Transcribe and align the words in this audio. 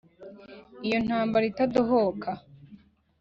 iyo 0.85 0.97
ntambara 1.05 1.45
itadohoka 1.51 2.29